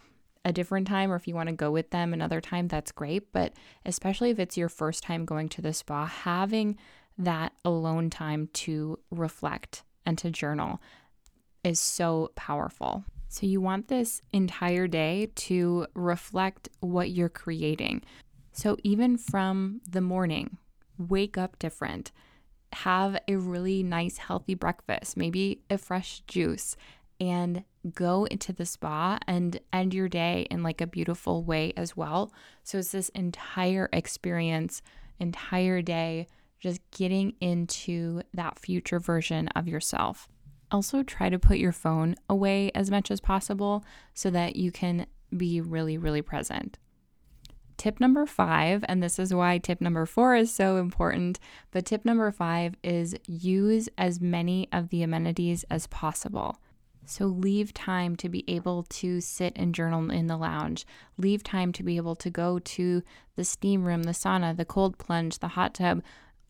a 0.46 0.53
different 0.53 0.88
time 0.88 1.12
or 1.12 1.15
if 1.15 1.27
you 1.27 1.34
want 1.34 1.50
to 1.50 1.55
go 1.55 1.72
with 1.72 1.89
them 1.89 2.13
another 2.13 2.39
time, 2.39 2.67
that's 2.67 2.91
great. 2.91 3.34
But 3.34 3.53
especially 3.84 4.29
if 4.29 4.39
it's 4.39 4.55
your 4.55 4.70
first 4.70 5.03
time 5.03 5.25
going 5.25 5.50
to 5.50 5.62
the 5.62 5.74
spa, 5.74 6.05
having 6.05 6.77
that 7.17 7.53
alone 7.63 8.10
time 8.10 8.50
to 8.53 9.00
reflect 9.12 9.84
and 10.05 10.17
to 10.17 10.29
journal 10.29 10.81
is 11.63 11.79
so 11.79 12.31
powerful. 12.36 13.05
So, 13.27 13.45
you 13.45 13.60
want 13.60 13.88
this 13.88 14.22
entire 14.31 14.88
day 14.88 15.31
to 15.36 15.88
reflect 15.93 16.69
what 16.79 17.10
you're 17.10 17.27
creating. 17.27 18.03
So, 18.51 18.77
even 18.84 19.17
from 19.17 19.81
the 19.89 20.01
morning, 20.01 20.57
wake 20.98 21.38
up 21.38 21.60
different, 21.60 22.12
have 22.72 23.17
a 23.27 23.36
really 23.36 23.84
nice, 23.84 24.17
healthy 24.17 24.53
breakfast, 24.53 25.17
maybe 25.17 25.62
a 25.69 25.77
fresh 25.77 26.22
juice, 26.27 26.77
and 27.19 27.63
go 27.93 28.25
into 28.25 28.51
the 28.51 28.65
spa 28.65 29.17
and 29.27 29.60
end 29.72 29.93
your 29.93 30.10
day 30.10 30.48
in 30.50 30.63
like 30.63 30.81
a 30.81 30.88
beautiful 30.88 31.43
way 31.43 31.74
as 31.77 31.95
well. 31.95 32.31
So 32.63 32.79
it's 32.79 32.91
this 32.91 33.10
entire 33.10 33.89
experience, 33.93 34.81
entire 35.19 35.81
day, 35.81 36.27
just 36.59 36.79
getting 36.91 37.33
into 37.39 38.21
that 38.33 38.59
future 38.59 39.00
version 39.00 39.47
of 39.50 39.67
yourself. 39.67 40.27
Also, 40.71 41.03
try 41.03 41.29
to 41.29 41.39
put 41.39 41.57
your 41.57 41.71
phone 41.71 42.15
away 42.29 42.71
as 42.74 42.89
much 42.89 43.12
as 43.12 43.21
possible 43.21 43.83
so 44.13 44.29
that 44.29 44.55
you 44.55 44.71
can 44.71 45.05
be 45.35 45.62
really, 45.62 45.97
really 45.97 46.21
present. 46.21 46.77
Tip 47.77 48.00
number 48.00 48.25
five, 48.25 48.85
and 48.88 49.03
this 49.03 49.19
is 49.19 49.33
why 49.33 49.57
tip 49.57 49.81
number 49.81 50.05
four 50.05 50.35
is 50.35 50.53
so 50.53 50.77
important, 50.77 51.39
but 51.71 51.85
tip 51.85 52.05
number 52.05 52.31
five 52.31 52.75
is 52.83 53.15
use 53.27 53.89
as 53.97 54.21
many 54.21 54.67
of 54.71 54.89
the 54.89 55.03
amenities 55.03 55.65
as 55.69 55.88
possible. 55.88 56.57
So 57.05 57.25
leave 57.25 57.74
time 57.74 58.15
to 58.17 58.29
be 58.29 58.43
able 58.47 58.83
to 58.83 59.21
sit 59.21 59.53
and 59.55 59.75
journal 59.75 60.09
in 60.09 60.27
the 60.27 60.38
lounge. 60.38 60.88
Leave 61.17 61.43
time 61.43 61.71
to 61.74 61.83
be 61.83 61.97
able 61.97 62.15
to 62.15 62.29
go 62.29 62.59
to 62.59 63.03
the 63.35 63.43
steam 63.43 63.83
room, 63.83 64.03
the 64.03 64.12
sauna, 64.12 64.55
the 64.57 64.65
cold 64.65 64.97
plunge, 64.97 65.39
the 65.39 65.50
hot 65.50 65.75
tub, 65.75 66.01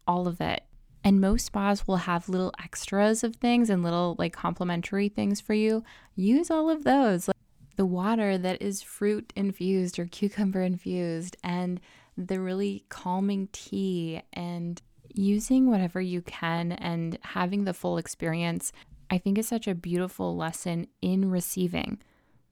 all 0.07 0.27
of 0.27 0.41
it. 0.41 0.63
And 1.03 1.21
most 1.21 1.45
spas 1.45 1.87
will 1.87 1.97
have 1.97 2.29
little 2.29 2.53
extras 2.63 3.23
of 3.23 3.35
things 3.35 3.69
and 3.69 3.83
little 3.83 4.15
like 4.17 4.33
complimentary 4.33 5.07
things 5.07 5.39
for 5.39 5.53
you. 5.53 5.83
Use 6.15 6.49
all 6.49 6.69
of 6.69 6.83
those. 6.83 7.27
Like 7.27 7.37
the 7.75 7.85
water 7.85 8.37
that 8.37 8.61
is 8.61 8.81
fruit 8.81 9.31
infused 9.35 9.99
or 9.99 10.05
cucumber 10.05 10.61
infused 10.61 11.37
and 11.43 11.79
the 12.17 12.39
really 12.39 12.85
calming 12.89 13.49
tea 13.51 14.21
and 14.33 14.81
using 15.13 15.69
whatever 15.69 16.01
you 16.01 16.21
can 16.21 16.71
and 16.71 17.19
having 17.21 17.65
the 17.65 17.73
full 17.73 17.97
experience 17.97 18.71
I 19.09 19.17
think 19.17 19.37
is 19.37 19.47
such 19.47 19.67
a 19.67 19.75
beautiful 19.75 20.35
lesson 20.35 20.87
in 21.01 21.29
receiving, 21.29 21.99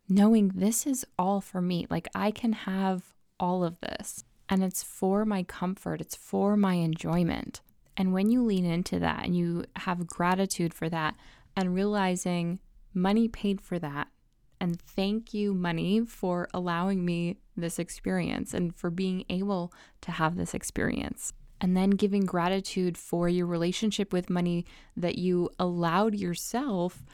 knowing 0.07 0.49
this 0.49 0.85
is 0.85 1.05
all 1.17 1.41
for 1.41 1.61
me. 1.61 1.87
Like 1.89 2.07
I 2.13 2.31
can 2.31 2.53
have 2.53 3.13
all 3.39 3.63
of 3.63 3.79
this 3.79 4.23
and 4.49 4.63
it's 4.63 4.83
for 4.83 5.25
my 5.25 5.43
comfort, 5.43 6.01
it's 6.01 6.15
for 6.15 6.55
my 6.55 6.75
enjoyment. 6.75 7.61
And 7.95 8.13
when 8.13 8.29
you 8.29 8.43
lean 8.43 8.65
into 8.65 8.99
that 8.99 9.25
and 9.25 9.35
you 9.35 9.65
have 9.77 10.07
gratitude 10.07 10.73
for 10.73 10.89
that 10.89 11.15
and 11.55 11.75
realizing 11.75 12.59
money 12.93 13.27
paid 13.27 13.61
for 13.61 13.79
that, 13.79 14.07
and 14.59 14.79
thank 14.79 15.33
you, 15.33 15.53
money, 15.53 16.05
for 16.05 16.47
allowing 16.53 17.03
me 17.03 17.37
this 17.55 17.79
experience 17.79 18.53
and 18.53 18.75
for 18.75 18.89
being 18.89 19.25
able 19.29 19.73
to 20.01 20.11
have 20.11 20.37
this 20.37 20.53
experience 20.53 21.33
and 21.63 21.77
then 21.77 21.91
giving 21.91 22.25
gratitude 22.25 22.97
for 22.97 23.29
your 23.29 23.45
relationship 23.45 24.11
with 24.11 24.29
money 24.29 24.65
that 24.97 25.17
you 25.17 25.49
allowed 25.57 26.13
yourself 26.13 27.05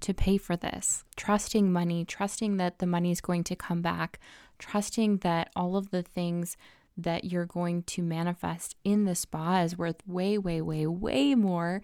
to 0.00 0.12
pay 0.12 0.36
for 0.36 0.56
this. 0.56 1.04
Trusting 1.16 1.72
money, 1.72 2.04
trusting 2.04 2.58
that 2.58 2.80
the 2.80 2.86
money 2.86 3.10
is 3.10 3.22
going 3.22 3.44
to 3.44 3.56
come 3.56 3.80
back, 3.80 4.20
trusting 4.64 5.18
that 5.18 5.50
all 5.54 5.76
of 5.76 5.90
the 5.90 6.02
things 6.02 6.56
that 6.96 7.24
you're 7.24 7.44
going 7.44 7.82
to 7.82 8.02
manifest 8.02 8.76
in 8.82 9.04
the 9.04 9.14
spa 9.14 9.62
is 9.62 9.76
worth 9.76 10.06
way, 10.06 10.38
way, 10.38 10.60
way, 10.60 10.86
way 10.86 11.34
more 11.34 11.82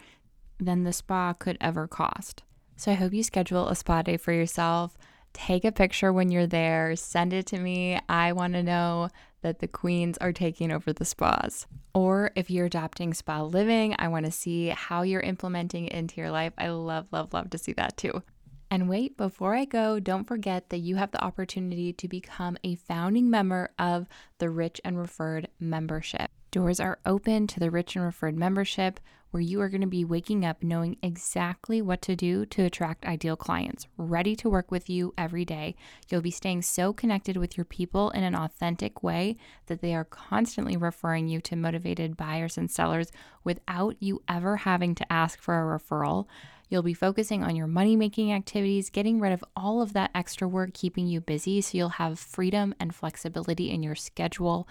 than 0.58 0.84
the 0.84 0.92
spa 0.92 1.34
could 1.34 1.58
ever 1.60 1.86
cost. 1.86 2.42
So 2.76 2.92
I 2.92 2.94
hope 2.94 3.12
you 3.12 3.22
schedule 3.22 3.68
a 3.68 3.74
spa 3.74 4.00
day 4.00 4.16
for 4.16 4.32
yourself. 4.32 4.96
Take 5.34 5.64
a 5.64 5.72
picture 5.72 6.12
when 6.12 6.30
you're 6.30 6.46
there, 6.46 6.96
send 6.96 7.32
it 7.34 7.46
to 7.46 7.58
me. 7.58 8.00
I 8.08 8.32
want 8.32 8.54
to 8.54 8.62
know 8.62 9.10
that 9.42 9.58
the 9.58 9.68
queens 9.68 10.16
are 10.18 10.32
taking 10.32 10.72
over 10.72 10.92
the 10.92 11.04
spas. 11.04 11.66
Or 11.92 12.30
if 12.34 12.50
you're 12.50 12.66
adopting 12.66 13.12
spa 13.12 13.42
living, 13.42 13.94
I 13.98 14.08
want 14.08 14.26
to 14.26 14.32
see 14.32 14.68
how 14.68 15.02
you're 15.02 15.20
implementing 15.20 15.86
it 15.86 15.92
into 15.92 16.20
your 16.20 16.30
life. 16.30 16.54
I 16.56 16.68
love, 16.68 17.08
love, 17.12 17.34
love 17.34 17.50
to 17.50 17.58
see 17.58 17.72
that 17.74 17.96
too. 17.96 18.22
And 18.70 18.88
wait, 18.88 19.16
before 19.16 19.56
I 19.56 19.64
go, 19.64 19.98
don't 19.98 20.28
forget 20.28 20.70
that 20.70 20.78
you 20.78 20.94
have 20.96 21.10
the 21.10 21.22
opportunity 21.24 21.92
to 21.92 22.06
become 22.06 22.56
a 22.62 22.76
founding 22.76 23.28
member 23.28 23.70
of 23.78 24.06
the 24.38 24.48
Rich 24.48 24.80
and 24.84 24.96
Referred 24.96 25.48
membership. 25.58 26.30
Doors 26.52 26.78
are 26.78 27.00
open 27.04 27.48
to 27.48 27.58
the 27.58 27.70
Rich 27.70 27.96
and 27.96 28.04
Referred 28.04 28.36
membership 28.36 29.00
where 29.30 29.40
you 29.40 29.60
are 29.60 29.68
going 29.68 29.80
to 29.80 29.86
be 29.86 30.04
waking 30.04 30.44
up 30.44 30.62
knowing 30.62 30.96
exactly 31.02 31.80
what 31.80 32.02
to 32.02 32.16
do 32.16 32.44
to 32.46 32.64
attract 32.64 33.04
ideal 33.06 33.36
clients, 33.36 33.86
ready 33.96 34.34
to 34.36 34.50
work 34.50 34.70
with 34.70 34.90
you 34.90 35.14
every 35.16 35.44
day. 35.44 35.74
You'll 36.08 36.20
be 36.20 36.30
staying 36.30 36.62
so 36.62 36.92
connected 36.92 37.36
with 37.36 37.56
your 37.56 37.64
people 37.64 38.10
in 38.10 38.24
an 38.24 38.34
authentic 38.34 39.02
way 39.02 39.36
that 39.66 39.80
they 39.80 39.94
are 39.94 40.04
constantly 40.04 40.76
referring 40.76 41.28
you 41.28 41.40
to 41.42 41.56
motivated 41.56 42.16
buyers 42.16 42.58
and 42.58 42.70
sellers 42.70 43.12
without 43.44 43.96
you 44.00 44.22
ever 44.28 44.58
having 44.58 44.94
to 44.96 45.12
ask 45.12 45.40
for 45.40 45.54
a 45.54 45.78
referral. 45.78 46.26
You'll 46.70 46.84
be 46.84 46.94
focusing 46.94 47.42
on 47.42 47.56
your 47.56 47.66
money 47.66 47.96
making 47.96 48.32
activities, 48.32 48.90
getting 48.90 49.18
rid 49.18 49.32
of 49.32 49.44
all 49.56 49.82
of 49.82 49.92
that 49.92 50.12
extra 50.14 50.46
work 50.46 50.72
keeping 50.72 51.08
you 51.08 51.20
busy 51.20 51.60
so 51.60 51.76
you'll 51.76 51.88
have 51.90 52.18
freedom 52.18 52.74
and 52.78 52.94
flexibility 52.94 53.70
in 53.70 53.82
your 53.82 53.96
schedule. 53.96 54.68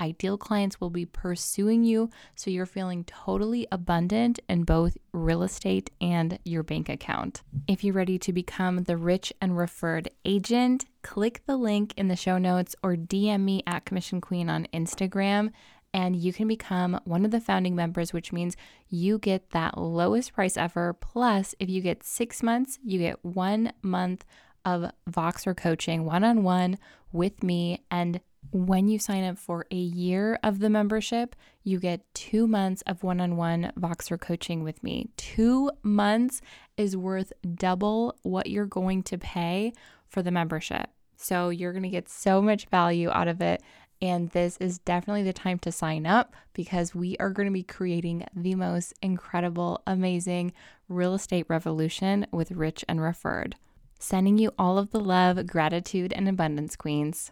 Ideal 0.00 0.38
clients 0.38 0.80
will 0.80 0.88
be 0.88 1.04
pursuing 1.04 1.84
you 1.84 2.08
so 2.34 2.50
you're 2.50 2.64
feeling 2.64 3.04
totally 3.04 3.68
abundant 3.70 4.40
in 4.48 4.64
both 4.64 4.96
real 5.12 5.42
estate 5.42 5.90
and 6.00 6.38
your 6.44 6.62
bank 6.62 6.88
account. 6.88 7.42
If 7.68 7.84
you're 7.84 7.94
ready 7.94 8.18
to 8.20 8.32
become 8.32 8.84
the 8.84 8.96
rich 8.96 9.32
and 9.40 9.56
referred 9.56 10.08
agent, 10.24 10.86
click 11.02 11.42
the 11.46 11.58
link 11.58 11.92
in 11.98 12.08
the 12.08 12.16
show 12.16 12.38
notes 12.38 12.74
or 12.82 12.96
DM 12.96 13.42
me 13.42 13.62
at 13.66 13.84
Commission 13.84 14.22
Queen 14.22 14.48
on 14.48 14.66
Instagram 14.72 15.50
and 15.94 16.16
you 16.16 16.32
can 16.32 16.48
become 16.48 17.00
one 17.04 17.24
of 17.24 17.30
the 17.30 17.40
founding 17.40 17.74
members, 17.74 18.12
which 18.12 18.32
means 18.32 18.56
you 18.88 19.18
get 19.18 19.50
that 19.50 19.76
lowest 19.76 20.32
price 20.32 20.56
ever. 20.56 20.92
Plus, 20.92 21.54
if 21.58 21.68
you 21.68 21.82
get 21.82 22.02
six 22.02 22.42
months, 22.42 22.78
you 22.82 22.98
get 22.98 23.24
one 23.24 23.72
month 23.82 24.24
of 24.64 24.90
Voxer 25.10 25.56
coaching 25.56 26.04
one 26.04 26.24
on 26.24 26.42
one 26.42 26.78
with 27.10 27.42
me. 27.42 27.82
And 27.90 28.20
when 28.52 28.88
you 28.88 28.98
sign 28.98 29.24
up 29.24 29.38
for 29.38 29.66
a 29.70 29.76
year 29.76 30.38
of 30.42 30.58
the 30.58 30.70
membership, 30.70 31.36
you 31.62 31.78
get 31.78 32.02
two 32.14 32.46
months 32.46 32.82
of 32.86 33.02
one 33.02 33.20
on 33.20 33.36
one 33.36 33.72
Voxer 33.78 34.20
coaching 34.20 34.62
with 34.62 34.82
me. 34.82 35.08
Two 35.16 35.70
months 35.82 36.40
is 36.76 36.96
worth 36.96 37.32
double 37.54 38.16
what 38.22 38.48
you're 38.48 38.66
going 38.66 39.02
to 39.04 39.18
pay 39.18 39.72
for 40.08 40.22
the 40.22 40.30
membership. 40.30 40.88
So 41.16 41.50
you're 41.50 41.72
going 41.72 41.84
to 41.84 41.88
get 41.88 42.08
so 42.08 42.42
much 42.42 42.66
value 42.66 43.10
out 43.10 43.28
of 43.28 43.40
it. 43.40 43.62
And 44.02 44.30
this 44.30 44.56
is 44.56 44.78
definitely 44.78 45.22
the 45.22 45.32
time 45.32 45.60
to 45.60 45.70
sign 45.70 46.06
up 46.06 46.34
because 46.54 46.92
we 46.92 47.16
are 47.18 47.30
going 47.30 47.46
to 47.46 47.52
be 47.52 47.62
creating 47.62 48.26
the 48.34 48.56
most 48.56 48.94
incredible, 49.00 49.80
amazing 49.86 50.52
real 50.88 51.14
estate 51.14 51.46
revolution 51.48 52.26
with 52.32 52.50
Rich 52.50 52.84
and 52.88 53.00
Referred. 53.00 53.54
Sending 54.00 54.38
you 54.38 54.52
all 54.58 54.76
of 54.76 54.90
the 54.90 54.98
love, 54.98 55.46
gratitude, 55.46 56.12
and 56.12 56.28
abundance, 56.28 56.74
Queens. 56.74 57.30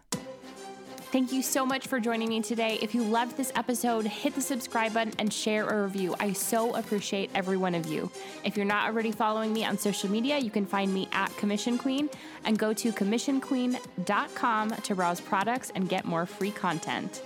Thank 1.11 1.33
you 1.33 1.41
so 1.41 1.65
much 1.65 1.87
for 1.87 1.99
joining 1.99 2.29
me 2.29 2.41
today. 2.41 2.79
If 2.81 2.95
you 2.95 3.03
loved 3.03 3.35
this 3.35 3.51
episode, 3.55 4.05
hit 4.05 4.33
the 4.33 4.39
subscribe 4.39 4.93
button 4.93 5.11
and 5.19 5.31
share 5.31 5.67
a 5.67 5.83
review. 5.83 6.15
I 6.21 6.31
so 6.31 6.73
appreciate 6.73 7.29
every 7.35 7.57
one 7.57 7.75
of 7.75 7.85
you. 7.85 8.09
If 8.45 8.55
you're 8.55 8.65
not 8.65 8.87
already 8.87 9.11
following 9.11 9.51
me 9.51 9.65
on 9.65 9.77
social 9.77 10.09
media, 10.09 10.37
you 10.37 10.49
can 10.49 10.65
find 10.65 10.93
me 10.93 11.09
at 11.11 11.35
Commission 11.35 11.77
Queen 11.77 12.09
and 12.45 12.57
go 12.57 12.71
to 12.71 12.93
commissionqueen.com 12.93 14.69
to 14.69 14.95
browse 14.95 15.19
products 15.19 15.69
and 15.75 15.89
get 15.89 16.05
more 16.05 16.25
free 16.25 16.51
content. 16.51 17.21